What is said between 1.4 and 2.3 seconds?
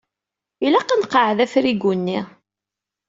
afrigu-nni.